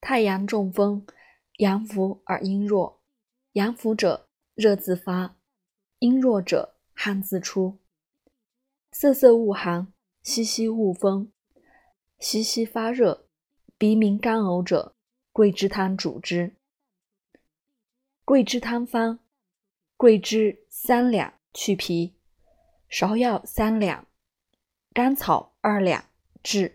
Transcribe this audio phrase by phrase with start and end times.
[0.00, 1.06] 太阳中风，
[1.58, 3.02] 阳伏而阴弱。
[3.52, 5.36] 阳伏者，热自发；
[6.00, 7.78] 阴弱者，汗自出。
[8.92, 11.32] 瑟瑟恶寒，息息恶风，
[12.18, 13.26] 息息发热，
[13.78, 14.94] 鼻鸣干呕者，
[15.32, 16.56] 桂枝汤主之。
[18.24, 19.20] 桂枝汤方：
[19.96, 22.14] 桂枝三两，去皮；
[22.90, 24.06] 芍药三两，
[24.92, 26.04] 甘草二两，
[26.42, 26.72] 炙；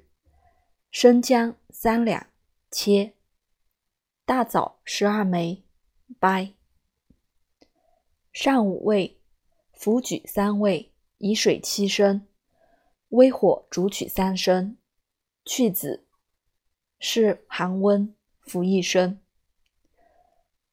[0.90, 2.28] 生姜三两，
[2.72, 3.14] 切。
[4.26, 5.66] 大枣十二枚，
[6.20, 6.54] 掰。
[8.32, 9.20] 上五味，
[9.74, 12.26] 浮举三味，以水七升，
[13.10, 14.78] 微火煮取三升，
[15.44, 16.08] 去籽，
[16.98, 19.20] 是寒温，服一升。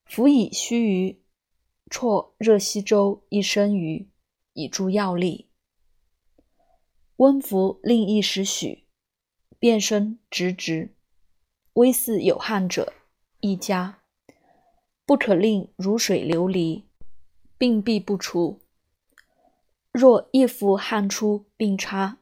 [0.05, 1.21] 服以须
[1.91, 4.09] 臾，啜热稀粥一升余，
[4.52, 5.51] 以助药力。
[7.16, 8.87] 温服令一时许，
[9.59, 10.95] 变声直直，
[11.75, 12.93] 微似有汗者。
[13.41, 14.03] 一加，
[15.07, 16.88] 不可令如水流离，
[17.57, 18.60] 病必不除。
[19.93, 22.19] 若一服汗出病差，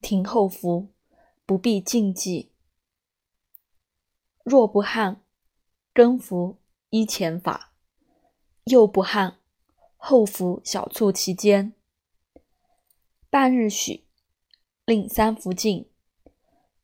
[0.00, 0.88] 停后服，
[1.44, 2.50] 不必禁忌。
[4.42, 5.22] 若不汗，
[5.92, 6.56] 更服
[6.88, 7.72] 依前法；
[8.64, 9.38] 又不汗，
[9.98, 11.74] 后服小促其间。
[13.28, 14.06] 半日许，
[14.86, 15.90] 令三服尽。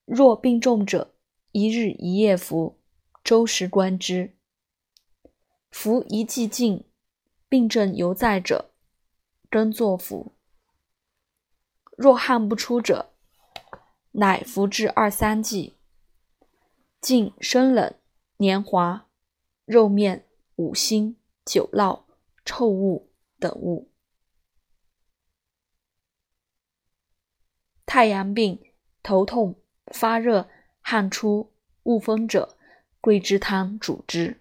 [0.05, 1.14] 若病重者，
[1.55, 2.81] 一日一夜服。
[3.23, 4.35] 周时观之，
[5.71, 6.85] 服一剂尽，
[7.49, 8.73] 病症犹在者，
[9.49, 10.33] 更作服。
[11.97, 13.15] 若汗不出者，
[14.11, 15.77] 乃服至二三剂，
[17.01, 17.95] 尽生冷、
[18.39, 19.09] 黏滑、
[19.65, 22.03] 肉面、五辛、酒酪、
[22.45, 23.93] 臭物等物。
[27.87, 28.61] 太阳病、
[29.05, 29.55] 头痛、
[29.87, 30.51] 发热、
[30.87, 31.51] 汗出、
[31.85, 32.57] 恶风者。
[33.01, 34.39] 桂枝汤主之。